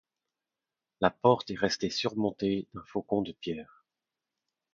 [0.99, 3.85] La porte est restée surmontée d’un faucon de pierre.